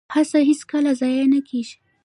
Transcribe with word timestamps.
هڅه 0.15 0.39
هیڅکله 0.49 0.91
ضایع 0.99 1.25
نه 1.33 1.39
کیږي 1.47 1.75